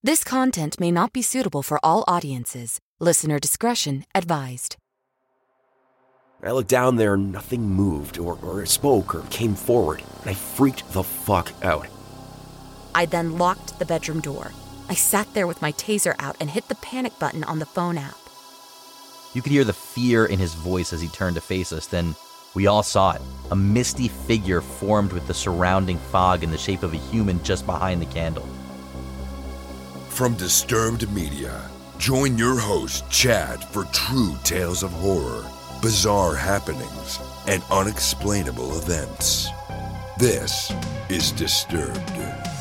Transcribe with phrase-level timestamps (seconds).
[0.00, 2.78] This content may not be suitable for all audiences.
[3.00, 4.76] Listener discretion advised.
[6.40, 10.34] I looked down there and nothing moved or, or spoke or came forward, and I
[10.34, 11.88] freaked the fuck out.
[12.94, 14.52] I then locked the bedroom door.
[14.88, 17.98] I sat there with my taser out and hit the panic button on the phone
[17.98, 18.16] app.
[19.34, 21.88] You could hear the fear in his voice as he turned to face us.
[21.88, 22.14] Then
[22.54, 23.22] we all saw it.
[23.50, 27.66] A misty figure formed with the surrounding fog in the shape of a human just
[27.66, 28.48] behind the candle.
[30.18, 35.44] From Disturbed Media, join your host, Chad, for true tales of horror,
[35.80, 39.46] bizarre happenings, and unexplainable events.
[40.18, 40.72] This
[41.08, 42.57] is Disturbed.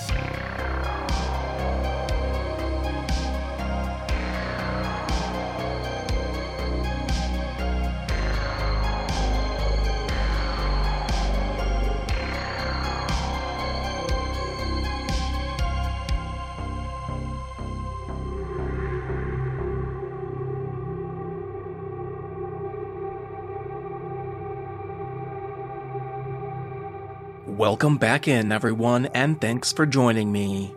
[27.70, 30.74] Welcome back in, everyone, and thanks for joining me.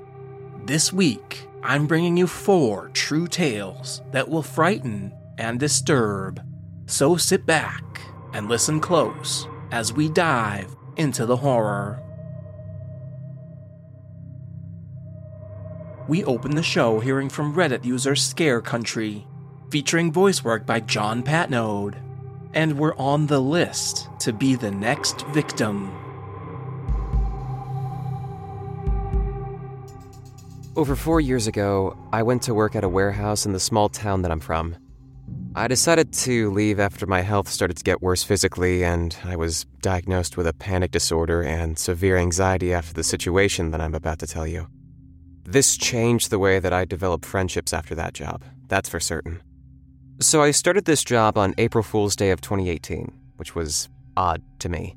[0.67, 6.43] This week, I'm bringing you four true tales that will frighten and disturb.
[6.87, 8.01] So sit back
[8.33, 12.03] and listen close as we dive into the horror.
[16.09, 19.29] We open the show hearing from Reddit user Scare Country,
[19.71, 21.95] featuring voice work by John Patneaude.
[22.53, 25.97] And we're on the list to be the next victim.
[30.81, 34.23] Over four years ago, I went to work at a warehouse in the small town
[34.23, 34.77] that I'm from.
[35.55, 39.67] I decided to leave after my health started to get worse physically, and I was
[39.83, 44.27] diagnosed with a panic disorder and severe anxiety after the situation that I'm about to
[44.27, 44.69] tell you.
[45.45, 49.43] This changed the way that I developed friendships after that job, that's for certain.
[50.19, 54.71] So I started this job on April Fool's Day of 2018, which was odd to
[54.71, 54.97] me.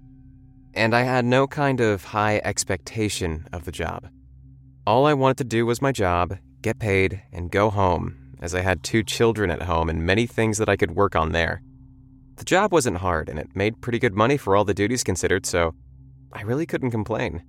[0.74, 4.08] And I had no kind of high expectation of the job.
[4.86, 8.60] All I wanted to do was my job, get paid, and go home, as I
[8.60, 11.62] had two children at home and many things that I could work on there.
[12.36, 15.46] The job wasn't hard, and it made pretty good money for all the duties considered,
[15.46, 15.74] so
[16.34, 17.44] I really couldn't complain.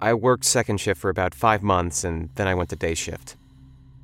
[0.00, 3.36] I worked second shift for about five months, and then I went to day shift.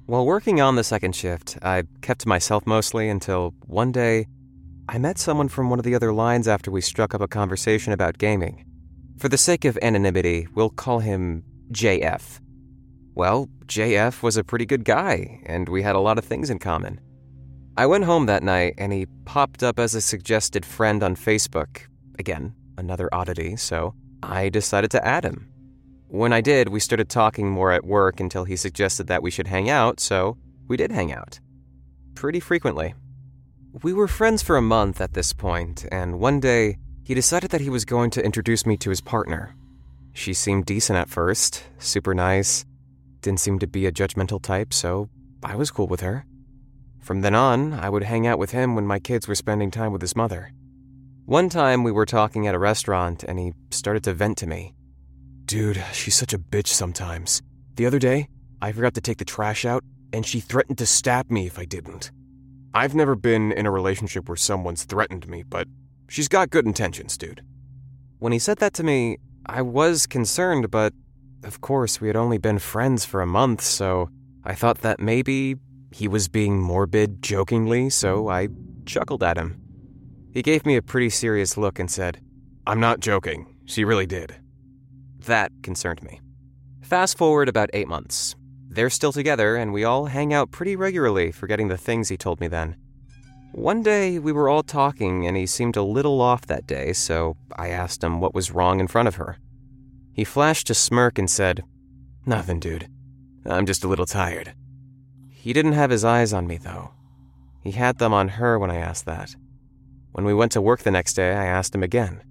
[0.06, 4.28] While working on the second shift, I kept to myself mostly until one day
[4.88, 7.92] I met someone from one of the other lines after we struck up a conversation
[7.92, 8.64] about gaming.
[9.18, 11.42] For the sake of anonymity, we'll call him
[11.72, 12.38] JF.
[13.14, 16.58] Well, JF was a pretty good guy, and we had a lot of things in
[16.58, 17.00] common.
[17.76, 21.82] I went home that night, and he popped up as a suggested friend on Facebook.
[22.18, 25.48] Again, another oddity, so I decided to add him.
[26.08, 29.46] When I did, we started talking more at work until he suggested that we should
[29.46, 30.36] hang out, so
[30.68, 31.40] we did hang out.
[32.14, 32.94] Pretty frequently.
[33.82, 37.62] We were friends for a month at this point, and one day, he decided that
[37.62, 39.54] he was going to introduce me to his partner.
[40.12, 42.66] She seemed decent at first, super nice,
[43.22, 45.08] didn't seem to be a judgmental type, so
[45.42, 46.26] I was cool with her.
[47.00, 49.92] From then on, I would hang out with him when my kids were spending time
[49.92, 50.52] with his mother.
[51.24, 54.74] One time, we were talking at a restaurant, and he started to vent to me.
[55.46, 57.42] Dude, she's such a bitch sometimes.
[57.76, 58.28] The other day,
[58.60, 61.64] I forgot to take the trash out, and she threatened to stab me if I
[61.64, 62.10] didn't.
[62.74, 65.68] I've never been in a relationship where someone's threatened me, but
[66.08, 67.42] she's got good intentions, dude.
[68.18, 70.92] When he said that to me, I was concerned, but
[71.44, 74.08] of course, we had only been friends for a month, so
[74.44, 75.56] I thought that maybe
[75.90, 78.48] he was being morbid jokingly, so I
[78.86, 79.60] chuckled at him.
[80.32, 82.20] He gave me a pretty serious look and said,
[82.66, 83.56] I'm not joking.
[83.66, 84.34] She really did.
[85.26, 86.20] That concerned me.
[86.80, 88.34] Fast forward about eight months.
[88.68, 92.40] They're still together, and we all hang out pretty regularly, forgetting the things he told
[92.40, 92.76] me then.
[93.52, 97.36] One day, we were all talking, and he seemed a little off that day, so
[97.56, 99.36] I asked him what was wrong in front of her.
[100.12, 101.64] He flashed a smirk and said,
[102.26, 102.88] Nothing, dude.
[103.46, 104.54] I'm just a little tired.
[105.30, 106.92] He didn't have his eyes on me, though.
[107.62, 109.34] He had them on her when I asked that.
[110.12, 112.22] When we went to work the next day, I asked him again,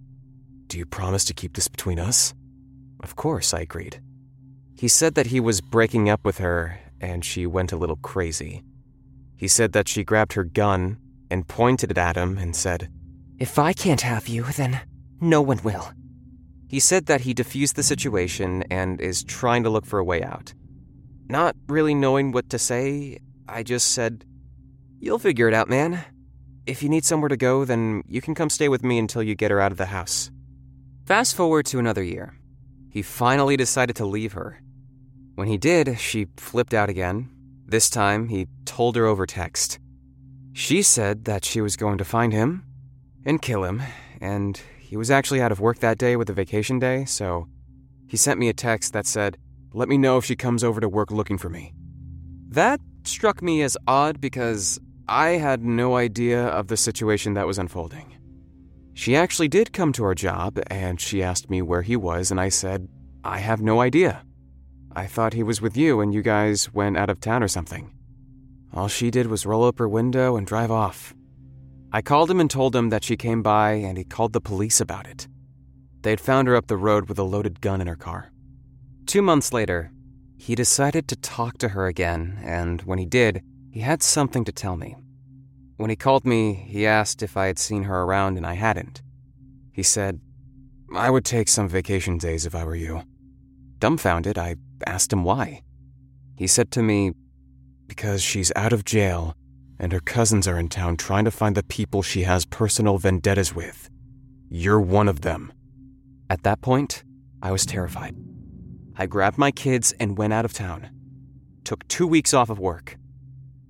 [0.68, 2.34] Do you promise to keep this between us?
[3.02, 4.02] Of course, I agreed.
[4.78, 8.64] He said that he was breaking up with her, and she went a little crazy.
[9.36, 10.98] He said that she grabbed her gun
[11.32, 12.90] and pointed it at him and said,
[13.40, 14.82] If I can't have you, then
[15.20, 15.92] no one will.
[16.72, 20.24] He said that he diffused the situation and is trying to look for a way
[20.24, 20.54] out.
[21.28, 24.24] Not really knowing what to say, I just said,
[24.98, 26.02] You'll figure it out, man.
[26.66, 29.36] If you need somewhere to go, then you can come stay with me until you
[29.36, 30.32] get her out of the house.
[31.06, 32.38] Fast forward to another year.
[32.90, 34.62] He finally decided to leave her.
[35.36, 37.30] When he did, she flipped out again.
[37.66, 39.78] This time, he told her over text.
[40.54, 42.64] She said that she was going to find him
[43.26, 43.82] and kill him,
[44.22, 47.48] and he was actually out of work that day with a vacation day, so
[48.10, 49.38] he sent me a text that said,
[49.72, 51.74] Let me know if she comes over to work looking for me.
[52.50, 57.58] That struck me as odd because I had no idea of the situation that was
[57.58, 58.18] unfolding.
[58.94, 62.38] She actually did come to our job and she asked me where he was, and
[62.42, 62.90] I said,
[63.24, 64.26] I have no idea.
[64.94, 67.94] I thought he was with you and you guys went out of town or something.
[68.74, 71.16] All she did was roll up her window and drive off.
[71.94, 74.80] I called him and told him that she came by, and he called the police
[74.80, 75.28] about it.
[76.04, 78.32] They'd found her up the road with a loaded gun in her car.
[79.06, 79.92] Two months later,
[80.38, 84.52] he decided to talk to her again, and when he did, he had something to
[84.52, 84.96] tell me.
[85.78, 89.02] When he called me, he asked if I had seen her around, and I hadn't.
[89.74, 90.22] He said,
[90.96, 93.04] I would take some vacation days if I were you.
[93.80, 94.56] Dumbfounded, I
[94.86, 95.64] asked him why.
[96.38, 97.12] He said to me,
[97.88, 99.36] Because she's out of jail
[99.82, 103.54] and her cousins are in town trying to find the people she has personal vendettas
[103.56, 103.90] with.
[104.48, 105.52] You're one of them.
[106.30, 107.04] At that point,
[107.42, 108.16] I was terrified.
[108.96, 110.92] I grabbed my kids and went out of town.
[111.64, 112.98] Took two weeks off of work.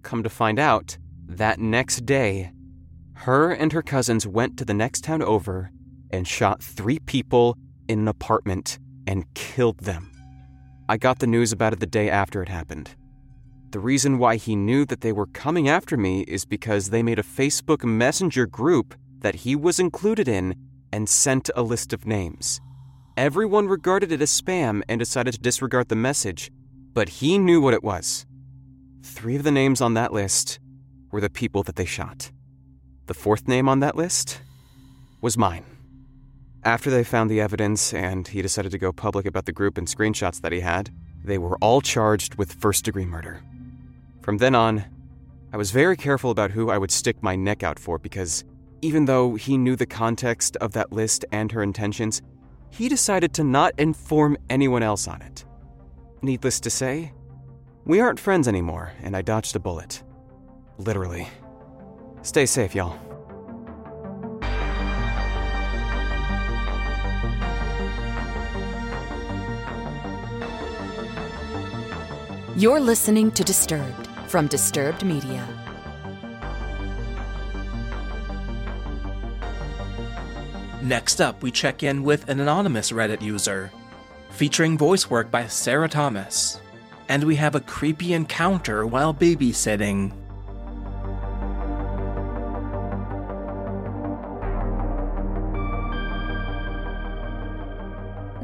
[0.04, 0.98] Come to find out,
[1.30, 2.52] that next day,
[3.14, 5.72] her and her cousins went to the next town over
[6.12, 7.58] and shot three people
[7.88, 10.12] in an apartment and killed them.
[10.90, 12.96] I got the news about it the day after it happened.
[13.72, 17.20] The reason why he knew that they were coming after me is because they made
[17.20, 20.56] a Facebook Messenger group that he was included in
[20.92, 22.60] and sent a list of names.
[23.16, 26.52] Everyone regarded it as spam and decided to disregard the message,
[26.94, 28.26] but he knew what it was.
[29.04, 30.60] Three of the names on that list
[31.10, 32.30] were the people that they shot.
[33.08, 34.42] The fourth name on that list
[35.22, 35.64] was mine.
[36.66, 39.88] After they found the evidence and he decided to go public about the group and
[39.88, 40.90] screenshots that he had,
[41.24, 43.42] they were all charged with first degree murder.
[44.22, 44.86] From then on,
[45.52, 48.44] I was very careful about who I would stick my neck out for because
[48.82, 52.22] even though he knew the context of that list and her intentions,
[52.70, 55.44] he decided to not inform anyone else on it.
[56.22, 57.14] Needless to say,
[57.84, 60.04] we aren't friends anymore, and I dodged a bullet.
[60.78, 61.28] Literally.
[62.22, 62.98] Stay safe, y'all.
[72.56, 75.46] You're listening to Disturbed from Disturbed Media.
[80.82, 83.74] Next up, we check in with an anonymous Reddit user,
[84.30, 86.62] featuring voice work by Sarah Thomas.
[87.10, 90.14] And we have a creepy encounter while babysitting.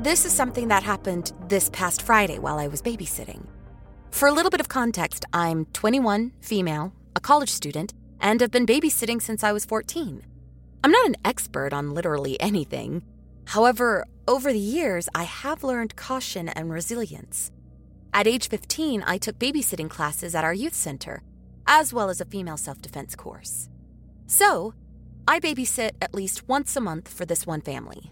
[0.04, 3.46] This is something that happened this past Friday while I was babysitting.
[4.18, 8.66] For a little bit of context, I'm 21, female, a college student, and have been
[8.66, 10.24] babysitting since I was 14.
[10.84, 13.04] I'm not an expert on literally anything.
[13.46, 17.52] However, over the years, I have learned caution and resilience.
[18.12, 21.22] At age 15, I took babysitting classes at our youth center,
[21.68, 23.70] as well as a female self defense course.
[24.26, 24.74] So,
[25.28, 28.12] I babysit at least once a month for this one family.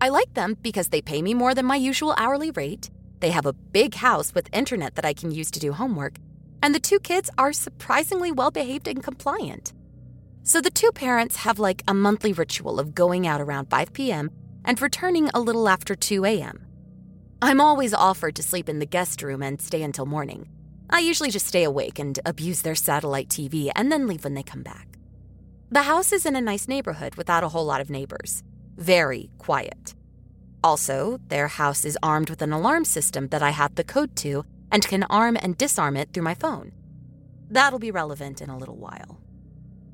[0.00, 3.46] I like them because they pay me more than my usual hourly rate, they have
[3.46, 6.16] a big house with internet that I can use to do homework,
[6.62, 9.72] and the two kids are surprisingly well behaved and compliant.
[10.42, 14.30] So the two parents have like a monthly ritual of going out around 5 p.m.
[14.64, 16.64] and returning a little after 2 a.m.
[17.42, 20.48] I'm always offered to sleep in the guest room and stay until morning.
[20.88, 24.42] I usually just stay awake and abuse their satellite TV and then leave when they
[24.42, 24.98] come back.
[25.70, 28.44] The house is in a nice neighborhood without a whole lot of neighbors.
[28.76, 29.94] Very quiet.
[30.66, 34.44] Also, their house is armed with an alarm system that I have the code to
[34.72, 36.72] and can arm and disarm it through my phone.
[37.48, 39.20] That'll be relevant in a little while.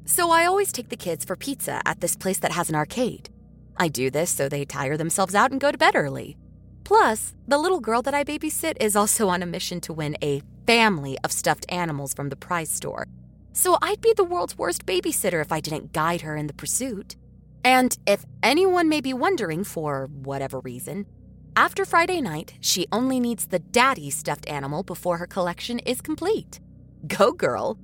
[0.06, 3.28] So I always take the kids for pizza at this place that has an arcade.
[3.76, 6.38] I do this so they tire themselves out and go to bed early.
[6.84, 10.40] Plus, the little girl that I babysit is also on a mission to win a
[10.66, 13.06] family of stuffed animals from the prize store.
[13.52, 17.16] So I'd be the world's worst babysitter if I didn't guide her in the pursuit.
[17.64, 21.06] And if anyone may be wondering for whatever reason,
[21.54, 26.60] After Friday night, she only needs the daddy stuffed animal before her collection is complete.
[27.06, 27.78] Go, girl!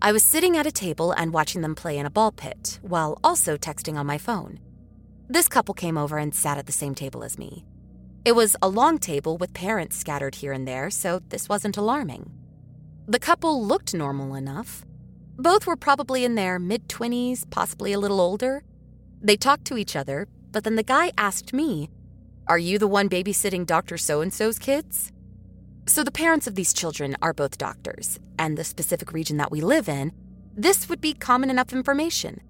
[0.00, 3.18] I was sitting at a table and watching them play in a ball pit, while
[3.24, 4.60] also texting on my phone.
[5.28, 7.64] This couple came over and sat at the same table as me.
[8.24, 12.30] It was a long table with parents scattered here and there, so this wasn't alarming.
[13.08, 14.84] The couple looked normal enough.
[15.36, 18.62] Both were probably in their mid 20s, possibly a little older.
[19.22, 21.88] They talked to each other, but then the guy asked me,
[22.48, 23.96] Are you the one babysitting Dr.
[23.96, 25.12] So and so's kids?
[25.86, 29.60] So the parents of these children are both doctors, and the specific region that we
[29.60, 30.12] live in,
[30.56, 32.40] this would be common enough information.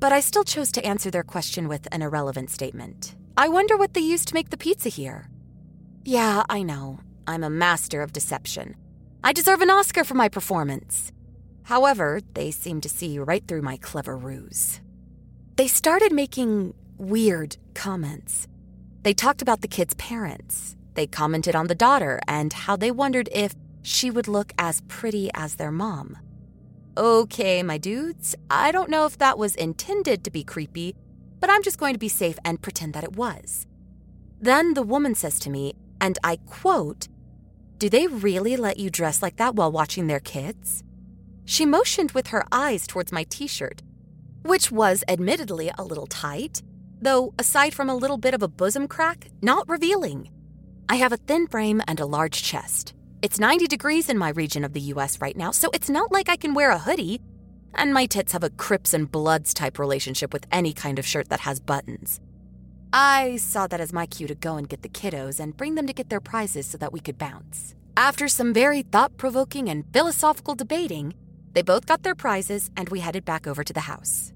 [0.00, 3.14] But I still chose to answer their question with an irrelevant statement.
[3.36, 5.30] I wonder what they use to make the pizza here.
[6.04, 7.00] Yeah, I know.
[7.26, 8.74] I'm a master of deception.
[9.22, 11.12] I deserve an Oscar for my performance.
[11.64, 14.80] However, they seem to see right through my clever ruse.
[15.58, 18.46] They started making weird comments.
[19.02, 20.76] They talked about the kid's parents.
[20.94, 25.32] They commented on the daughter and how they wondered if she would look as pretty
[25.34, 26.16] as their mom.
[26.96, 30.94] Okay, my dudes, I don't know if that was intended to be creepy,
[31.40, 33.66] but I'm just going to be safe and pretend that it was.
[34.40, 37.08] Then the woman says to me, and I quote,
[37.78, 40.84] Do they really let you dress like that while watching their kids?
[41.46, 43.82] She motioned with her eyes towards my t shirt,
[44.48, 46.62] which was admittedly a little tight,
[47.00, 50.30] though aside from a little bit of a bosom crack, not revealing.
[50.88, 52.94] I have a thin frame and a large chest.
[53.20, 56.28] It's 90 degrees in my region of the US right now, so it's not like
[56.28, 57.20] I can wear a hoodie.
[57.74, 61.28] And my tits have a Crips and Bloods type relationship with any kind of shirt
[61.28, 62.20] that has buttons.
[62.90, 65.86] I saw that as my cue to go and get the kiddos and bring them
[65.86, 67.74] to get their prizes so that we could bounce.
[67.98, 71.12] After some very thought provoking and philosophical debating,
[71.52, 74.32] they both got their prizes and we headed back over to the house.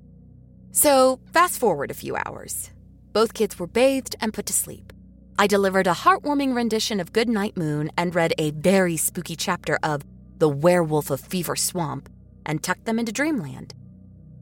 [0.75, 2.71] So, fast forward a few hours.
[3.13, 4.91] Both kids were bathed and put to sleep.
[5.39, 9.79] I delivered a heartwarming rendition of Good Night Moon and read a very spooky chapter
[9.83, 10.03] of
[10.39, 12.09] The Werewolf of Fever Swamp
[12.47, 13.75] and tucked them into dreamland.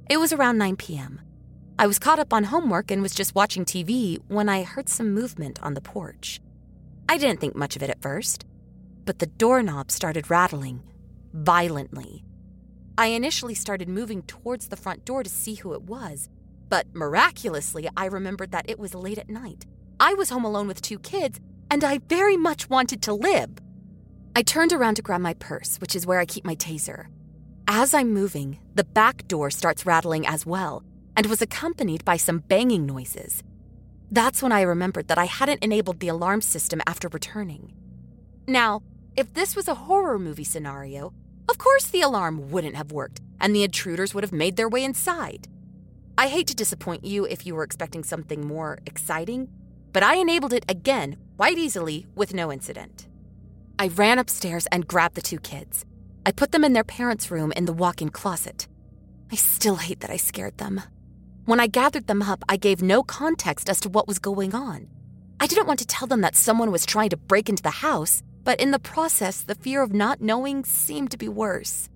[0.08, 1.20] It was around 9 p.m.
[1.80, 5.12] I was caught up on homework and was just watching TV when I heard some
[5.12, 6.40] movement on the porch.
[7.08, 8.46] I didn't think much of it at first,
[9.04, 10.84] but the doorknob started rattling
[11.32, 12.22] violently.
[13.00, 16.28] I initially started moving towards the front door to see who it was,
[16.68, 19.64] but miraculously, I remembered that it was late at night.
[19.98, 21.40] I was home alone with two kids,
[21.70, 23.52] and I very much wanted to live.
[24.36, 27.06] I turned around to grab my purse, which is where I keep my taser.
[27.66, 30.84] As I'm moving, the back door starts rattling as well,
[31.16, 33.42] and was accompanied by some banging noises.
[34.10, 37.72] That's when I remembered that I hadn't enabled the alarm system after returning.
[38.46, 38.82] Now,
[39.16, 41.14] if this was a horror movie scenario,
[41.48, 44.84] of course the alarm wouldn't have worked, and the intruders would have made their way
[44.84, 45.48] inside.
[46.18, 49.48] I hate to disappoint you if you were expecting something more exciting,
[49.92, 53.08] but I enabled it again quite easily with no incident.
[53.78, 55.86] I ran upstairs and grabbed the two kids.
[56.26, 58.68] I put them in their parents' room in the walk in closet.
[59.32, 60.82] I still hate that I scared them.
[61.46, 64.88] When I gathered them up, I gave no context as to what was going on.
[65.40, 68.22] I didn't want to tell them that someone was trying to break into the house,
[68.44, 71.88] but in the process, the fear of not knowing seemed to be worse.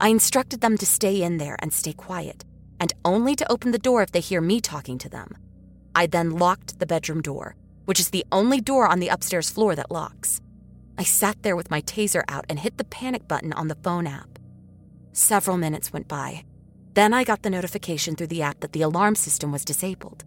[0.00, 2.44] I instructed them to stay in there and stay quiet,
[2.78, 5.36] and only to open the door if they hear me talking to them.
[5.94, 9.74] I then locked the bedroom door, which is the only door on the upstairs floor
[9.74, 10.40] that locks.
[10.98, 14.06] I sat there with my taser out and hit the panic button on the phone
[14.06, 14.38] app.
[15.12, 16.44] Several minutes went by.
[16.94, 20.24] Then I got the notification through the app that the alarm system was disabled.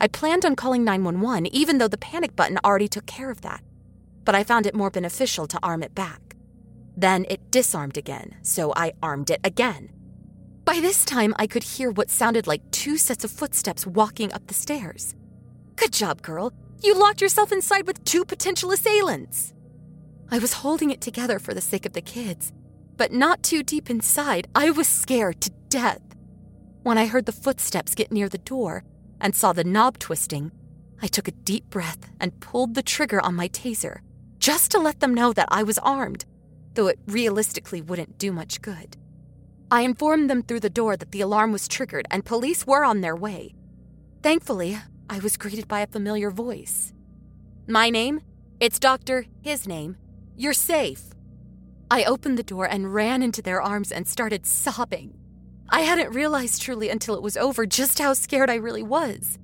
[0.00, 3.62] I planned on calling 911 even though the panic button already took care of that
[4.26, 6.34] but I found it more beneficial to arm it back.
[6.96, 9.90] Then it disarmed again, so I armed it again.
[10.64, 14.48] By this time, I could hear what sounded like two sets of footsteps walking up
[14.48, 15.14] the stairs.
[15.76, 16.52] Good job, girl.
[16.82, 19.54] You locked yourself inside with two potential assailants.
[20.28, 22.52] I was holding it together for the sake of the kids,
[22.96, 26.02] but not too deep inside, I was scared to death.
[26.82, 28.82] When I heard the footsteps get near the door
[29.20, 30.50] and saw the knob twisting,
[31.00, 34.00] I took a deep breath and pulled the trigger on my taser
[34.46, 36.24] just to let them know that I was armed,
[36.74, 38.96] though it realistically wouldn't do much good.
[39.72, 43.00] I informed them through the door that the alarm was triggered and police were on
[43.00, 43.56] their way.
[44.22, 44.78] Thankfully,
[45.10, 46.92] I was greeted by a familiar voice.
[47.66, 48.20] My name?
[48.60, 49.96] It's Doctor, his name.
[50.36, 51.02] You're safe.
[51.90, 55.18] I opened the door and ran into their arms and started sobbing.
[55.70, 59.40] I hadn't realized truly until it was over just how scared I really was.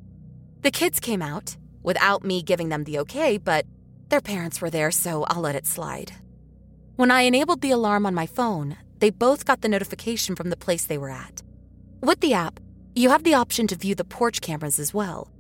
[0.61, 3.67] The kids came out, without me giving them the okay, but
[4.13, 6.13] their parents were there, so I'll let it slide.
[6.97, 10.57] When I enabled the alarm on my phone, they both got the notification from the
[10.57, 11.43] place they were at.
[12.03, 12.61] With the app,
[12.95, 15.31] you have the option to view the porch cameras as well.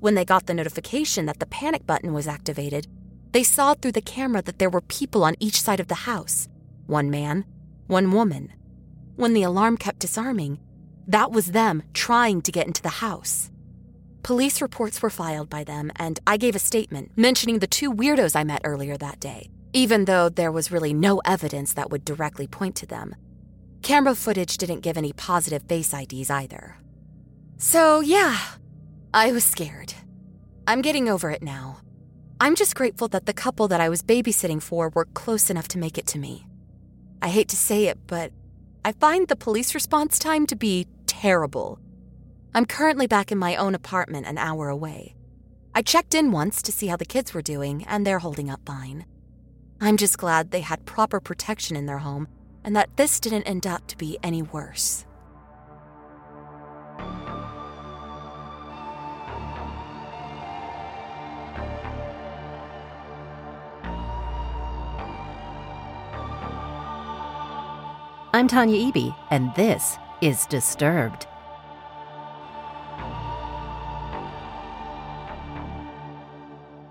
[0.00, 2.86] When they got the notification that the panic button was activated,
[3.32, 6.48] they saw through the camera that there were people on each side of the house
[6.86, 7.46] one man,
[7.86, 8.52] one woman.
[9.16, 10.58] When the alarm kept disarming,
[11.06, 13.50] that was them trying to get into the house.
[14.28, 18.36] Police reports were filed by them, and I gave a statement mentioning the two weirdos
[18.36, 22.46] I met earlier that day, even though there was really no evidence that would directly
[22.46, 23.16] point to them.
[23.80, 26.76] Camera footage didn't give any positive face IDs either.
[27.56, 28.38] So, yeah,
[29.14, 29.94] I was scared.
[30.66, 31.78] I'm getting over it now.
[32.38, 35.78] I'm just grateful that the couple that I was babysitting for were close enough to
[35.78, 36.46] make it to me.
[37.22, 38.32] I hate to say it, but
[38.84, 41.78] I find the police response time to be terrible.
[42.54, 45.14] I'm currently back in my own apartment an hour away.
[45.74, 48.60] I checked in once to see how the kids were doing, and they're holding up
[48.66, 49.04] fine.
[49.80, 52.26] I'm just glad they had proper protection in their home
[52.64, 55.04] and that this didn't end up to be any worse.
[68.34, 71.26] I'm Tanya Eby, and this is Disturbed.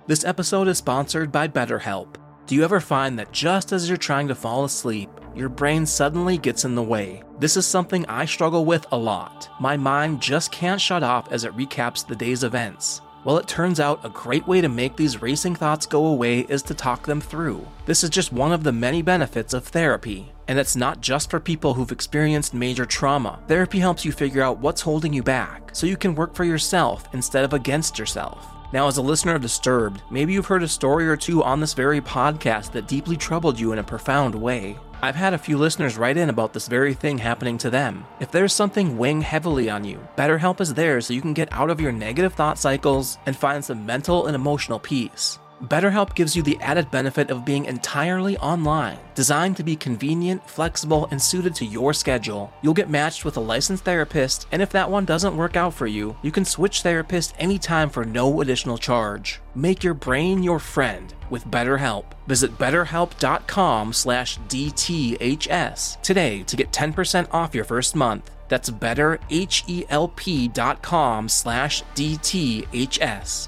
[0.08, 2.16] This episode is sponsored by BetterHelp.
[2.46, 6.38] Do you ever find that just as you're trying to fall asleep, your brain suddenly
[6.38, 7.24] gets in the way?
[7.42, 9.50] This is something I struggle with a lot.
[9.60, 13.02] My mind just can't shut off as it recaps the day's events.
[13.26, 16.64] Well, it turns out a great way to make these racing thoughts go away is
[16.64, 17.68] to talk them through.
[17.86, 20.32] This is just one of the many benefits of therapy.
[20.48, 23.44] And it's not just for people who've experienced major trauma.
[23.50, 27.10] Therapy helps you figure out what's holding you back so you can work for yourself
[27.12, 28.54] instead of against yourself.
[28.74, 31.74] Now, as a listener of Disturbed, maybe you've heard a story or two on this
[31.74, 34.78] very podcast that deeply troubled you in a profound way.
[35.02, 38.06] I've had a few listeners write in about this very thing happening to them.
[38.20, 41.70] If there's something weighing heavily on you, BetterHelp is there so you can get out
[41.70, 45.40] of your negative thought cycles and find some mental and emotional peace.
[45.64, 51.08] BetterHelp gives you the added benefit of being entirely online, designed to be convenient, flexible,
[51.10, 52.54] and suited to your schedule.
[52.62, 55.88] You'll get matched with a licensed therapist, and if that one doesn't work out for
[55.88, 59.42] you, you can switch therapists anytime for no additional charge.
[59.56, 62.06] Make your brain your friend with BetterHelp.
[62.28, 68.30] Visit betterhelp.com slash DTHS today to get 10% off your first month.
[68.48, 73.48] That's betterhelp.com slash DTHS.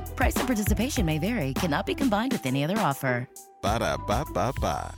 [0.21, 3.27] Price and participation may vary, cannot be combined with any other offer.
[3.63, 4.93] Ba da ba ba ba.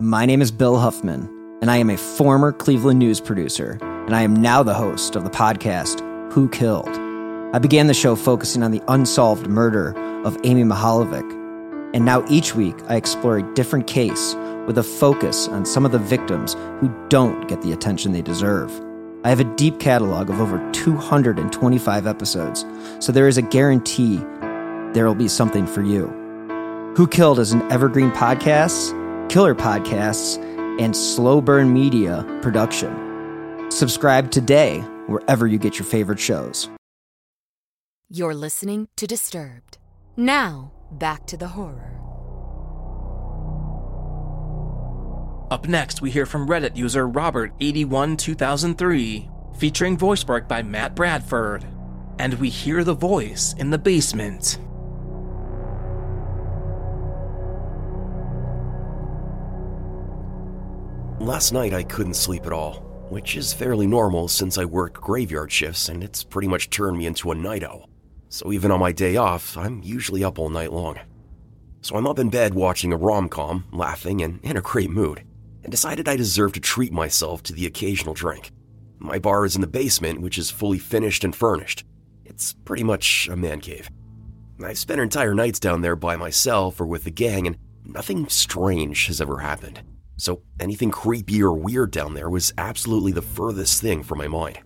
[0.00, 1.28] My name is Bill Huffman,
[1.62, 5.22] and I am a former Cleveland news producer, and I am now the host of
[5.22, 6.00] the podcast
[6.32, 6.88] Who Killed.
[7.54, 12.56] I began the show focusing on the unsolved murder of Amy Mihaljevic, and now each
[12.56, 14.34] week I explore a different case
[14.66, 18.72] with a focus on some of the victims who don't get the attention they deserve.
[19.22, 22.64] I have a deep catalog of over 225 episodes,
[23.00, 24.16] so there is a guarantee
[24.94, 26.06] there will be something for you.
[26.96, 28.90] Who Killed is an evergreen podcast,
[29.28, 30.38] killer podcasts,
[30.80, 33.68] and slow burn media production.
[33.70, 36.70] Subscribe today wherever you get your favorite shows.
[38.08, 39.76] You're listening to Disturbed.
[40.16, 42.09] Now, back to the horror.
[45.50, 51.64] Up next, we hear from Reddit user Robert812003, featuring voice work by Matt Bradford.
[52.20, 54.60] And we hear the voice in the basement.
[61.18, 62.74] Last night I couldn't sleep at all,
[63.08, 67.06] which is fairly normal since I work graveyard shifts and it's pretty much turned me
[67.06, 67.90] into a night owl.
[68.28, 71.00] So even on my day off, I'm usually up all night long.
[71.82, 75.24] So I'm up in bed watching a rom com, laughing and in a great mood,
[75.62, 78.50] and decided I deserved to treat myself to the occasional drink.
[78.98, 81.84] My bar is in the basement, which is fully finished and furnished.
[82.24, 83.90] It's pretty much a man cave.
[84.62, 89.06] I've spent entire nights down there by myself or with the gang, and nothing strange
[89.06, 89.80] has ever happened.
[90.16, 94.58] So anything creepy or weird down there was absolutely the furthest thing from my mind.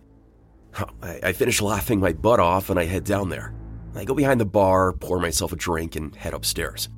[1.01, 3.53] I, I finish laughing my butt off and I head down there.
[3.95, 6.89] I go behind the bar, pour myself a drink, and head upstairs.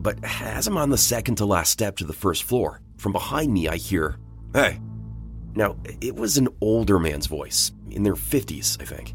[0.00, 3.52] But as I'm on the second to last step to the first floor, from behind
[3.52, 4.16] me I hear,
[4.54, 4.80] Hey.
[5.54, 9.14] Now, it was an older man's voice, in their 50s, I think.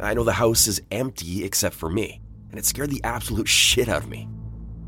[0.00, 3.88] I know the house is empty except for me, and it scared the absolute shit
[3.88, 4.28] out of me.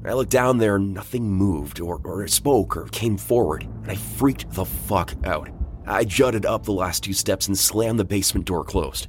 [0.05, 4.51] I looked down there, nothing moved or, or spoke or came forward, and I freaked
[4.51, 5.49] the fuck out.
[5.87, 9.09] I jutted up the last two steps and slammed the basement door closed.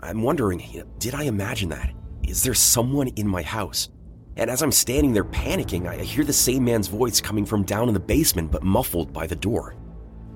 [0.00, 1.92] I'm wondering, did I imagine that?
[2.22, 3.88] Is there someone in my house?
[4.38, 7.88] And as I'm standing there panicking, I hear the same man's voice coming from down
[7.88, 9.74] in the basement but muffled by the door.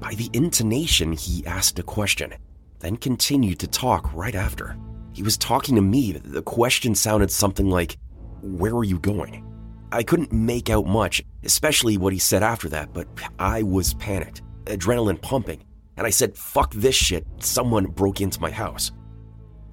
[0.00, 2.34] By the intonation, he asked a question,
[2.80, 4.76] then continued to talk right after.
[5.12, 6.12] He was talking to me.
[6.12, 7.96] The question sounded something like,
[8.42, 9.46] Where are you going?
[9.92, 13.06] I couldn't make out much, especially what he said after that, but
[13.38, 15.62] I was panicked, adrenaline pumping,
[15.96, 18.90] and I said, Fuck this shit, someone broke into my house.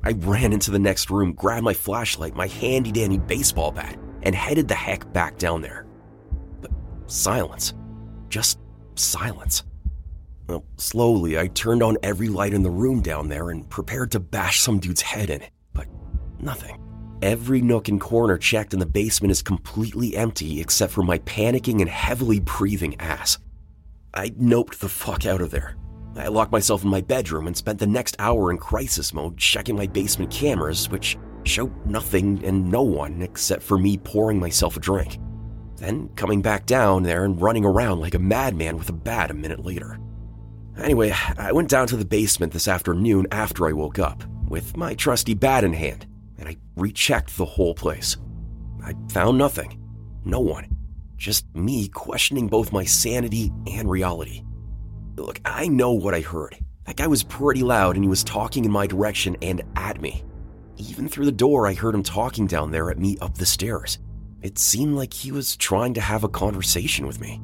[0.04, 4.36] I ran into the next room, grabbed my flashlight, my handy dandy baseball bat, and
[4.36, 5.86] headed the heck back down there.
[6.62, 6.72] But
[7.08, 7.74] silence.
[8.30, 8.60] Just
[8.96, 9.64] silence.
[10.48, 14.20] Well, slowly, I turned on every light in the room down there and prepared to
[14.20, 15.88] bash some dude's head in, but
[16.40, 16.80] nothing.
[17.22, 21.82] Every nook and corner checked in the basement is completely empty except for my panicking
[21.82, 23.38] and heavily breathing ass.
[24.14, 25.76] I noped the fuck out of there.
[26.16, 29.76] I locked myself in my bedroom and spent the next hour in crisis mode checking
[29.76, 34.80] my basement cameras, which showed nothing and no one except for me pouring myself a
[34.80, 35.18] drink.
[35.78, 39.34] Then coming back down there and running around like a madman with a bat a
[39.34, 39.98] minute later.
[40.78, 44.94] Anyway, I went down to the basement this afternoon after I woke up, with my
[44.94, 48.18] trusty bat in hand, and I rechecked the whole place.
[48.84, 49.82] I found nothing.
[50.26, 50.76] No one.
[51.18, 54.44] Just me questioning both my sanity and reality.
[55.18, 56.58] Look, I know what I heard.
[56.86, 60.24] That guy was pretty loud and he was talking in my direction and at me.
[60.80, 64.00] Even through the door, I heard him talking down there at me up the stairs.
[64.42, 67.42] It seemed like he was trying to have a conversation with me.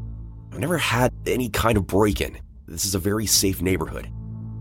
[0.54, 2.38] I've never had any kind of break in.
[2.66, 4.10] This is a very safe neighborhood.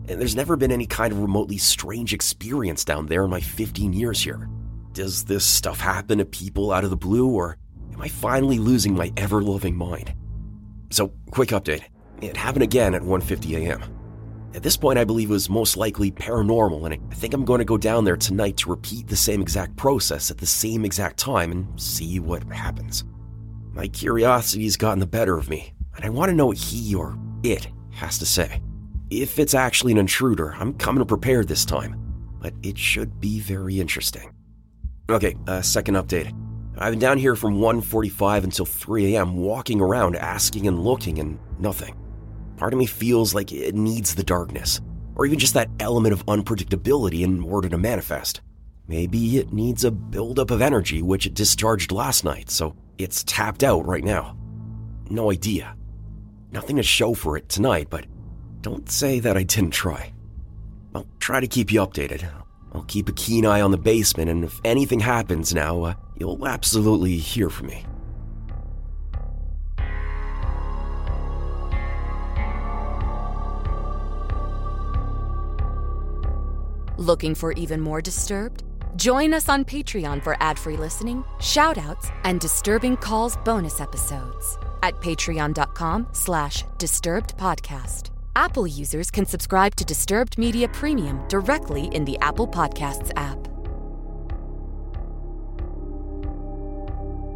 [0.08, 3.92] And there's never been any kind of remotely strange experience down there in my 15
[3.92, 4.48] years here.
[4.92, 7.56] Does this stuff happen to people out of the blue, or
[7.92, 10.12] am I finally losing my ever loving mind?
[10.90, 11.84] So, quick update.
[12.20, 13.82] It happened again at 1:50 a.m.
[14.54, 17.58] At this point, I believe it was most likely paranormal, and I think I'm going
[17.58, 21.16] to go down there tonight to repeat the same exact process at the same exact
[21.16, 23.02] time and see what happens.
[23.72, 26.94] My curiosity has gotten the better of me, and I want to know what he
[26.94, 28.62] or it has to say.
[29.10, 31.96] If it's actually an intruder, I'm coming prepared this time,
[32.40, 34.32] but it should be very interesting.
[35.10, 36.32] Okay, uh, second update.
[36.78, 39.36] I've been down here from 1:45 until 3 a.m.
[39.36, 41.96] walking around asking and looking and nothing.
[42.56, 44.80] Part of me feels like it needs the darkness,
[45.16, 48.40] or even just that element of unpredictability in order to manifest.
[48.86, 53.64] Maybe it needs a buildup of energy which it discharged last night, so it's tapped
[53.64, 54.36] out right now.
[55.10, 55.76] No idea.
[56.52, 58.06] Nothing to show for it tonight, but
[58.60, 60.12] don't say that I didn't try.
[60.94, 62.28] I'll try to keep you updated.
[62.72, 66.46] I'll keep a keen eye on the basement, and if anything happens now, uh, you'll
[66.46, 67.84] absolutely hear from me.
[76.96, 78.62] Looking for even more Disturbed?
[78.96, 86.06] Join us on Patreon for ad-free listening, shoutouts, and Disturbing Calls bonus episodes at patreon.com
[86.12, 88.10] slash disturbed podcast.
[88.36, 93.38] Apple users can subscribe to Disturbed Media Premium directly in the Apple Podcasts app.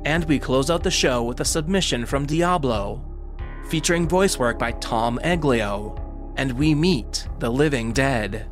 [0.06, 3.04] And we close out the show with a submission from Diablo,
[3.68, 6.00] featuring voice work by Tom Aglio,
[6.36, 8.46] and we meet the living dead.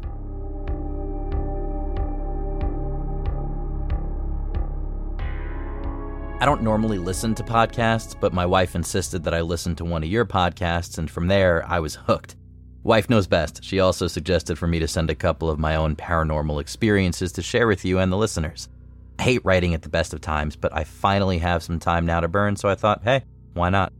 [6.38, 10.02] I don't normally listen to podcasts, but my wife insisted that I listen to one
[10.02, 12.36] of your podcasts, and from there, I was hooked.
[12.82, 13.64] Wife knows best.
[13.64, 17.42] She also suggested for me to send a couple of my own paranormal experiences to
[17.42, 18.68] share with you and the listeners.
[19.18, 22.20] I hate writing at the best of times, but I finally have some time now
[22.20, 23.94] to burn, so I thought, hey, why not?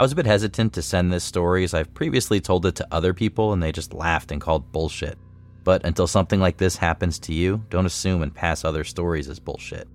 [0.00, 2.88] I was a bit hesitant to send this story as I've previously told it to
[2.90, 5.16] other people and they just laughed and called bullshit.
[5.62, 9.38] But until something like this happens to you, don't assume and pass other stories as
[9.38, 9.86] bullshit.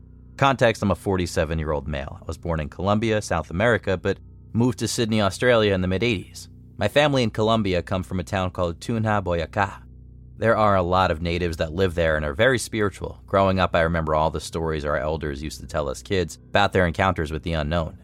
[0.43, 2.19] Context I'm a 47 year old male.
[2.21, 4.17] I was born in Colombia, South America, but
[4.51, 6.49] moved to Sydney, Australia in the mid 80s.
[6.75, 9.83] My family in Colombia come from a town called Tunja, Boyacá.
[10.35, 13.21] There are a lot of natives that live there and are very spiritual.
[13.25, 16.73] Growing up, I remember all the stories our elders used to tell us kids about
[16.73, 17.97] their encounters with the unknown.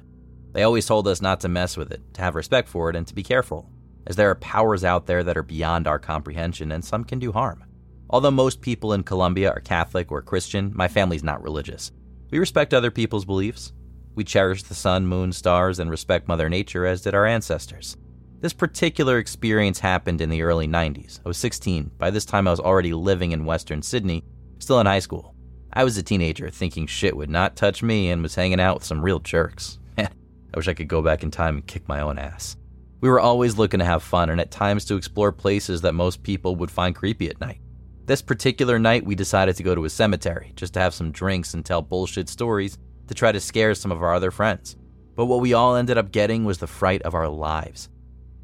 [0.54, 3.06] They always told us not to mess with it, to have respect for it, and
[3.08, 3.70] to be careful,
[4.08, 7.34] as there are powers out there that are beyond our comprehension and some can do
[7.34, 7.66] harm.
[8.10, 11.92] Although most people in Colombia are Catholic or Christian, my family's not religious.
[12.32, 13.74] We respect other people's beliefs.
[14.16, 17.98] We cherish the sun, moon, stars, and respect Mother Nature as did our ancestors.
[18.42, 21.20] This particular experience happened in the early 90s.
[21.26, 21.92] I was 16.
[21.98, 24.24] By this time, I was already living in Western Sydney
[24.60, 25.36] still in high school.
[25.74, 28.84] I was a teenager thinking shit would not touch me and was hanging out with
[28.84, 29.80] some real jerks.
[29.98, 30.10] I
[30.56, 32.56] wish I could go back in time and kick my own ass.
[33.02, 36.24] We were always looking to have fun and at times to explore places that most
[36.24, 37.62] people would find creepy at night.
[38.10, 41.54] This particular night, we decided to go to a cemetery just to have some drinks
[41.54, 44.78] and tell bullshit stories to try to scare some of our other friends.
[45.16, 47.88] But what we all ended up getting was the fright of our lives.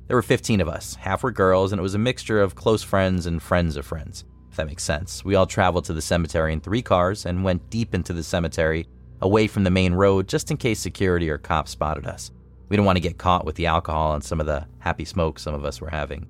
[0.05, 2.83] There were 15 of us, half were girls, and it was a mixture of close
[2.83, 5.25] friends and friends of friends, if that makes sense.
[5.25, 8.85] We all traveled to the cemetery in three cars and went deep into the cemetery,
[9.21, 12.29] away from the main road, just in case security or cops spotted us.
[12.69, 15.39] We didn't want to get caught with the alcohol and some of the happy smoke
[15.39, 16.27] some of us were having.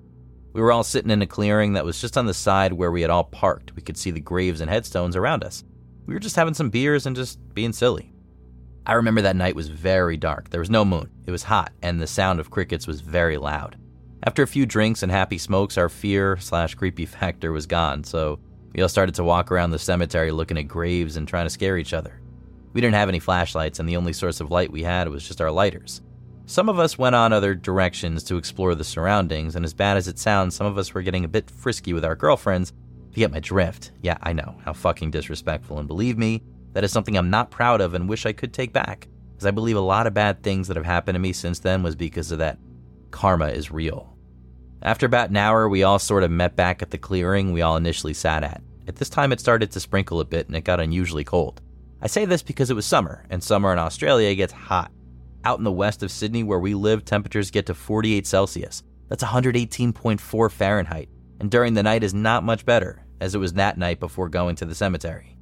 [0.56, 3.02] We were all sitting in a clearing that was just on the side where we
[3.02, 3.76] had all parked.
[3.76, 5.66] We could see the graves and headstones around us.
[6.06, 8.14] We were just having some beers and just being silly.
[8.86, 10.52] I remember that night was very dark.
[10.52, 11.12] There was no moon.
[11.26, 13.76] It was hot, and the sound of crickets was very loud.
[14.24, 18.40] After a few drinks and happy smokes, our fear slash creepy factor was gone, so
[18.74, 21.78] we all started to walk around the cemetery looking at graves and trying to scare
[21.78, 22.22] each other.
[22.72, 25.42] We didn't have any flashlights, and the only source of light we had was just
[25.42, 26.02] our lighters.
[26.48, 30.08] Some of us went on other directions to explore the surroundings, and as bad as
[30.08, 32.72] it sounds, some of us were getting a bit frisky with our girlfriends.
[33.10, 36.84] If you get my drift, yeah, I know, how fucking disrespectful, and believe me, that
[36.84, 39.76] is something I'm not proud of and wish I could take back, because I believe
[39.76, 42.38] a lot of bad things that have happened to me since then was because of
[42.38, 42.60] that.
[43.10, 44.16] Karma is real.
[44.84, 47.76] After about an hour, we all sort of met back at the clearing we all
[47.76, 48.62] initially sat at.
[48.88, 51.60] At this time, it started to sprinkle a bit and it got unusually cold.
[52.04, 54.92] I say this because it was summer, and summer in Australia gets hot.
[55.46, 58.82] Out in the west of Sydney, where we live, temperatures get to 48 Celsius.
[59.10, 61.08] That's 118.4 Fahrenheit,
[61.40, 64.56] and during the night is not much better, as it was that night before going
[64.56, 65.38] to the cemetery.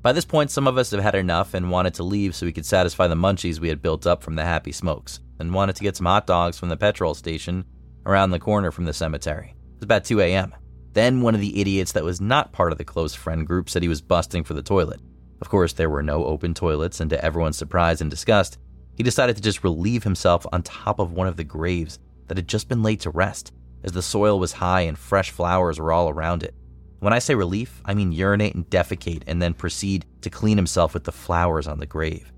[0.00, 2.52] By this point, some of us have had enough and wanted to leave so we
[2.52, 5.82] could satisfy the munchies we had built up from the happy smokes, and wanted to
[5.82, 7.66] get some hot dogs from the petrol station
[8.06, 9.48] around the corner from the cemetery.
[9.50, 10.54] It was about 2 a.m.
[10.94, 13.82] Then one of the idiots that was not part of the close friend group said
[13.82, 15.00] he was busting for the toilet.
[15.42, 18.56] Of course, there were no open toilets, and to everyone's surprise and disgust,
[18.96, 22.48] he decided to just relieve himself on top of one of the graves that had
[22.48, 23.52] just been laid to rest,
[23.84, 26.54] as the soil was high and fresh flowers were all around it.
[26.98, 30.94] When I say relief, I mean urinate and defecate and then proceed to clean himself
[30.94, 32.32] with the flowers on the grave.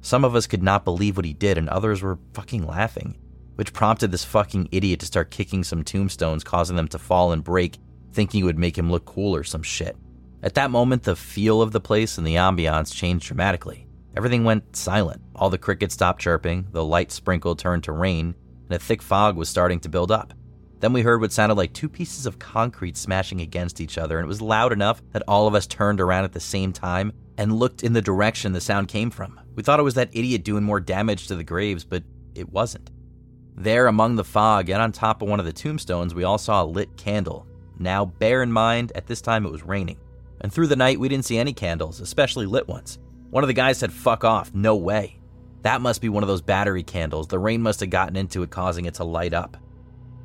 [0.00, 3.18] Some of us could not believe what he did, and others were fucking laughing,
[3.56, 7.44] which prompted this fucking idiot to start kicking some tombstones, causing them to fall and
[7.44, 7.76] break,
[8.12, 9.96] thinking it would make him look cool or some shit.
[10.42, 13.87] At that moment, the feel of the place and the ambiance changed dramatically.
[14.16, 15.22] Everything went silent.
[15.36, 19.36] All the crickets stopped chirping, the light sprinkle turned to rain, and a thick fog
[19.36, 20.34] was starting to build up.
[20.80, 24.24] Then we heard what sounded like two pieces of concrete smashing against each other, and
[24.24, 27.58] it was loud enough that all of us turned around at the same time and
[27.58, 29.40] looked in the direction the sound came from.
[29.54, 32.90] We thought it was that idiot doing more damage to the graves, but it wasn't.
[33.56, 36.62] There, among the fog and on top of one of the tombstones, we all saw
[36.62, 37.44] a lit candle.
[37.78, 39.98] Now, bear in mind, at this time it was raining.
[40.40, 43.00] And through the night, we didn't see any candles, especially lit ones.
[43.30, 45.18] One of the guys said, fuck off, no way.
[45.62, 47.26] That must be one of those battery candles.
[47.26, 49.56] The rain must have gotten into it, causing it to light up.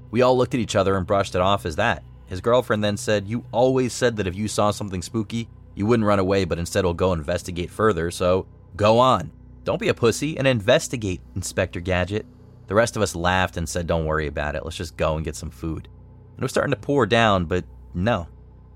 [0.09, 2.03] We all looked at each other and brushed it off as that.
[2.27, 6.07] His girlfriend then said, You always said that if you saw something spooky, you wouldn't
[6.07, 9.31] run away, but instead will go investigate further, so go on.
[9.63, 12.25] Don't be a pussy and investigate, Inspector Gadget.
[12.67, 15.25] The rest of us laughed and said, Don't worry about it, let's just go and
[15.25, 15.87] get some food.
[15.87, 18.27] And it was starting to pour down, but no.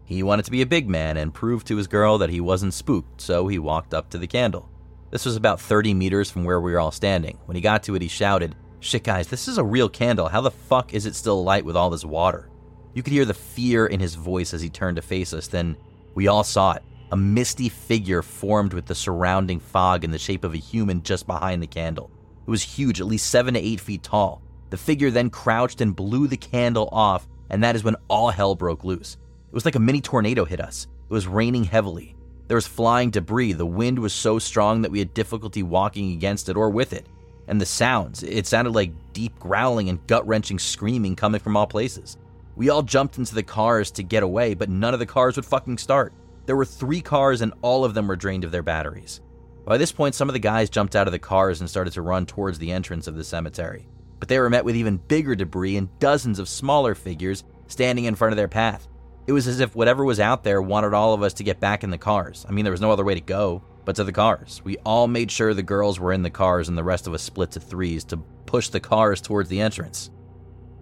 [0.08, 2.74] He wanted to be a big man and prove to his girl that he wasn't
[2.74, 4.70] spooked, so he walked up to the candle.
[5.12, 7.38] This was about 30 meters from where we were all standing.
[7.46, 10.30] When he got to it, he shouted, Shit, guys, this is a real candle.
[10.30, 12.50] How the fuck is it still light with all this water?
[12.94, 15.48] You could hear the fear in his voice as he turned to face us.
[15.48, 15.76] Then
[16.16, 16.84] we all saw it.
[17.12, 21.28] A misty figure formed with the surrounding fog in the shape of a human just
[21.28, 22.10] behind the candle.
[22.48, 24.42] It was huge, at least seven to eight feet tall.
[24.70, 28.56] The figure then crouched and blew the candle off, and that is when all hell
[28.56, 29.18] broke loose.
[29.48, 30.88] It was like a mini tornado hit us.
[31.10, 32.16] It was raining heavily.
[32.48, 33.54] There was flying debris.
[33.54, 37.08] The wind was so strong that we had difficulty walking against it or with it
[37.48, 38.24] and the sounds.
[38.24, 42.18] It sounded like deep growling and gut wrenching screaming coming from all places.
[42.56, 45.46] We all jumped into the cars to get away, but none of the cars would
[45.46, 46.14] fucking start.
[46.46, 49.22] There were three cars and all of them were drained of their batteries.
[49.66, 52.02] By this point, some of the guys jumped out of the cars and started to
[52.02, 53.88] run towards the entrance of the cemetery.
[54.20, 58.16] But they were met with even bigger debris and dozens of smaller figures standing in
[58.16, 58.88] front of their path.
[59.28, 61.84] It was as if whatever was out there wanted all of us to get back
[61.84, 62.46] in the cars.
[62.48, 64.62] I mean, there was no other way to go but to the cars.
[64.64, 67.22] We all made sure the girls were in the cars and the rest of us
[67.22, 70.12] split to threes to push the cars towards the entrance.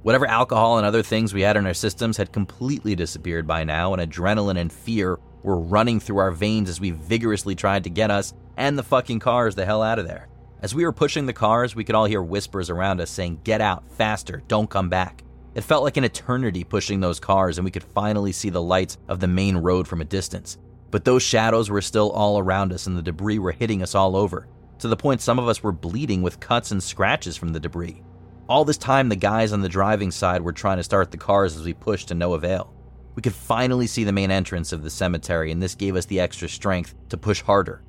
[0.03, 3.93] Whatever alcohol and other things we had in our systems had completely disappeared by now,
[3.93, 8.11] and adrenaline and fear were running through our veins as we vigorously tried to get
[8.11, 10.27] us and the fucking cars the hell out of there.
[10.61, 13.61] As we were pushing the cars, we could all hear whispers around us saying, Get
[13.61, 15.23] out, faster, don't come back.
[15.55, 18.97] It felt like an eternity pushing those cars, and we could finally see the lights
[19.07, 20.57] of the main road from a distance
[20.91, 24.15] But those shadows were still all around us and the debris were hitting us all
[24.15, 24.47] over,
[24.79, 28.01] to the point some of us were bleeding with cuts and scratches from the debris.
[28.47, 31.55] All this time, the guys on the driving side were trying to start the cars
[31.55, 32.73] as we pushed to no avail.
[33.15, 36.19] We could finally see the main entrance of the cemetery, and this gave us the
[36.19, 37.81] extra strength to push harder.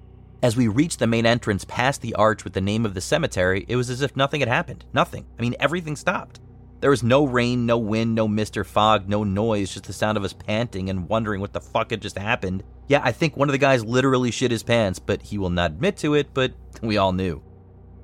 [0.42, 3.66] As we reached the main entrance past the arch with the name of the cemetery,
[3.68, 4.84] it was as if nothing had happened.
[4.92, 5.26] Nothing.
[5.38, 6.40] I mean, everything stopped.
[6.80, 10.18] There was no rain, no wind, no mist or fog, no noise, just the sound
[10.18, 12.62] of us panting and wondering what the fuck had just happened.
[12.86, 15.72] Yeah, I think one of the guys literally shit his pants, but he will not
[15.72, 17.42] admit to it, but we all knew.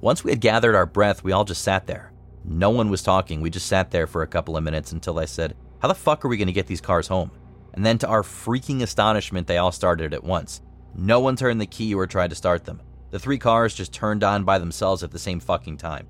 [0.00, 2.12] Once we had gathered our breath, we all just sat there.
[2.44, 3.40] No one was talking.
[3.40, 6.24] We just sat there for a couple of minutes until I said, How the fuck
[6.24, 7.30] are we to get these cars home?
[7.74, 10.60] And then, to our freaking astonishment, they all started at once.
[10.94, 12.82] No one turned the key or tried to start them.
[13.10, 16.08] The three cars just turned on by themselves at the same fucking time.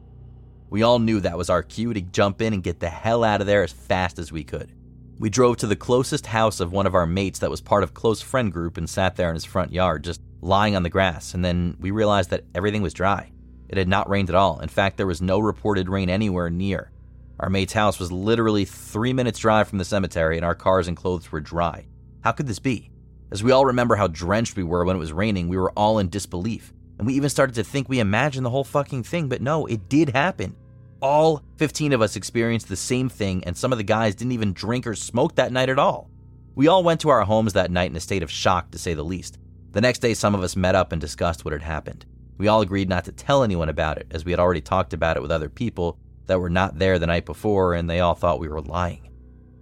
[0.72, 3.42] We all knew that was our cue to jump in and get the hell out
[3.42, 4.72] of there as fast as we could.
[5.18, 7.92] We drove to the closest house of one of our mates that was part of
[7.92, 11.35] close friend group and sat there in his front yard, just lying on the grass,
[11.35, 13.30] and then we realized that everything was dry.
[13.68, 14.61] It had not rained at all.
[14.61, 16.90] In fact, there was no reported rain anywhere near.
[17.38, 20.96] Our mate's house was literally three minutes' drive from the cemetery, and our cars and
[20.96, 21.85] clothes were dry.
[22.22, 22.90] How could this be?
[23.30, 25.98] As we all remember how drenched we were when it was raining, we were all
[25.98, 26.72] in disbelief.
[26.96, 29.90] And we even started to think we imagined the whole fucking thing, but no, it
[29.90, 30.56] did happen
[31.03, 34.53] all 15 of us experienced the same thing, and some of the guys didn't even
[34.53, 36.09] drink or smoke that night at all.
[36.55, 38.95] We all went to our homes that night in a state of shock, to say
[38.95, 39.38] the least.
[39.73, 42.07] The next day, some of us met up and discussed what had happened.
[42.38, 45.17] We all agreed not to tell anyone about it, as we had already talked about
[45.17, 48.38] it with other people that were not there the night before, and they all thought
[48.38, 49.09] we were lying.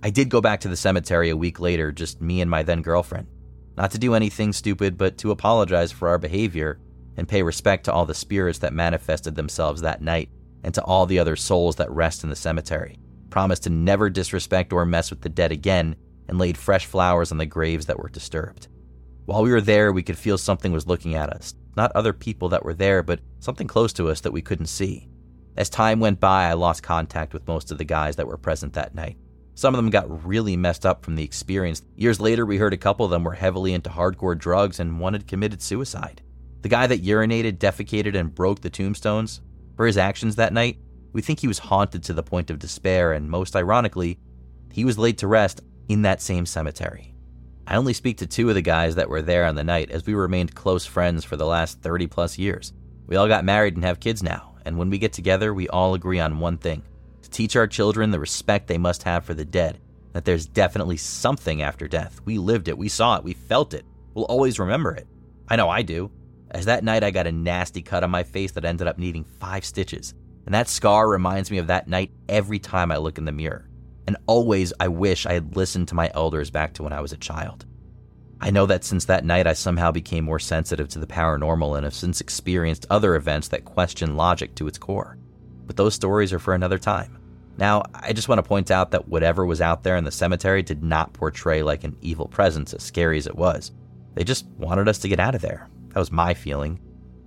[0.02, 2.82] I did go back to the cemetery a week later, just me and my then
[2.82, 3.28] girlfriend.
[3.76, 6.80] Not to do anything stupid, but to apologize for our behavior
[7.16, 10.28] and pay respect to all the spirits that manifested themselves that night
[10.62, 12.98] and to all the other souls that rest in the cemetery,
[13.30, 15.96] promised to never disrespect or mess with the dead again,
[16.28, 18.68] and laid fresh flowers on the graves that were disturbed.
[19.26, 21.54] While we were there, we could feel something was looking at us.
[21.76, 25.08] Not other people that were there, but something close to us that we couldn't see.
[25.56, 28.72] As time went by, I lost contact with most of the guys that were present
[28.74, 29.16] that night.
[29.54, 31.82] Some of them got really messed up from the experience.
[31.96, 35.12] Years later, we heard a couple of them were heavily into hardcore drugs and one
[35.12, 36.22] had committed suicide.
[36.62, 39.40] The guy that urinated, defecated, and broke the tombstones,
[39.80, 40.76] for his actions that night,
[41.14, 44.18] we think he was haunted to the point of despair, and most ironically,
[44.70, 47.14] he was laid to rest in that same cemetery.
[47.66, 50.04] I only speak to two of the guys that were there on the night, as
[50.04, 52.74] we remained close friends for the last 30 plus years.
[53.06, 55.94] We all got married and have kids now, and when we get together, we all
[55.94, 56.82] agree on one thing
[57.22, 59.80] to teach our children the respect they must have for the dead,
[60.12, 62.20] that there's definitely something after death.
[62.26, 63.86] We lived it, we saw it, we felt it.
[64.12, 65.06] We'll always remember it.
[65.48, 66.10] I know I do
[66.50, 69.24] as that night I got a nasty cut on my face that ended up needing
[69.24, 70.14] five stitches.
[70.46, 73.68] And that scar reminds me of that night every time I look in the mirror.
[74.06, 77.12] And always I wish I had listened to my elders back to when I was
[77.12, 77.66] a child.
[78.40, 81.84] I know that since that night I somehow became more sensitive to the paranormal and
[81.84, 85.18] have since experienced other events that question logic to its core.
[85.66, 87.18] But those stories are for another time.
[87.58, 90.62] Now, I just want to point out that whatever was out there in the cemetery
[90.62, 93.70] did not portray like an evil presence, as scary as it was.
[94.14, 96.80] They just wanted us to get out of there, that was my feeling.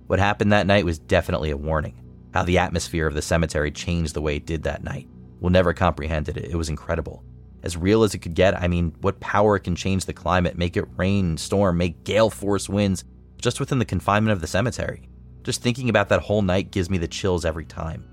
[0.06, 2.00] What happened that night was definitely a warning.
[2.32, 5.08] How the atmosphere of the cemetery changed the way it did that night.
[5.40, 6.36] We'll never comprehend it.
[6.36, 7.22] It was incredible.
[7.62, 10.76] As real as it could get, I mean, what power can change the climate, make
[10.76, 13.04] it rain, storm, make gale force winds,
[13.38, 15.08] just within the confinement of the cemetery.
[15.42, 18.04] Just thinking about that whole night gives me the chills every time.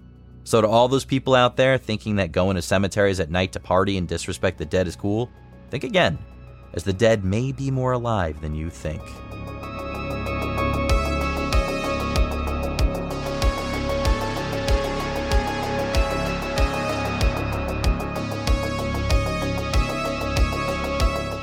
[0.43, 3.59] So, to all those people out there thinking that going to cemeteries at night to
[3.59, 5.29] party and disrespect the dead is cool,
[5.69, 6.17] think again,
[6.73, 9.01] as the dead may be more alive than you think.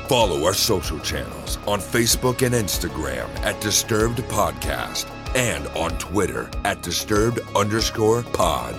[0.09, 6.81] Follow our social channels on Facebook and Instagram at Disturbed Podcast and on Twitter at
[6.81, 8.73] Disturbed underscore pod.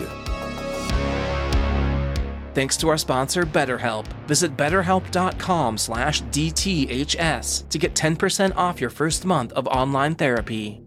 [2.53, 4.09] Thanks to our sponsor, BetterHelp.
[4.27, 10.81] Visit betterhelp.com slash DTHS to get 10% off your first month of online therapy.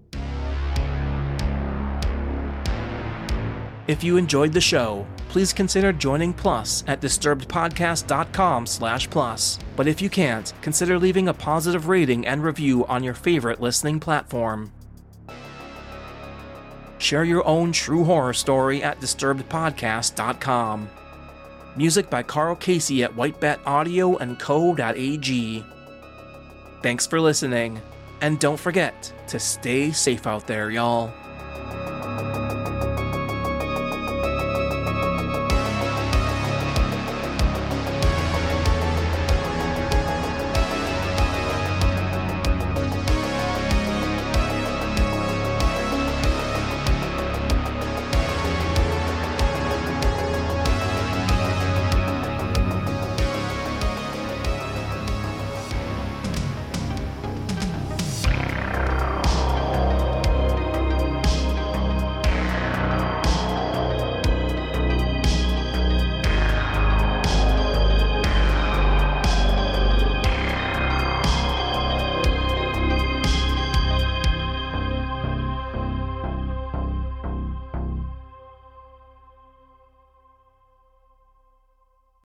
[3.88, 9.58] If you enjoyed the show, please consider joining Plus at disturbedpodcast.com slash plus.
[9.76, 14.00] But if you can't, consider leaving a positive rating and review on your favorite listening
[14.00, 14.72] platform.
[17.00, 20.90] Share your own true horror story at disturbedpodcast.com.
[21.76, 25.66] Music by Karl Casey at White Bat Audio and Co.ag.
[26.84, 27.82] Thanks for listening,
[28.22, 31.12] and don't forget to stay safe out there, y'all.